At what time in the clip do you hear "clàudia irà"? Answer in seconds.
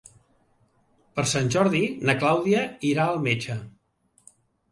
2.23-3.05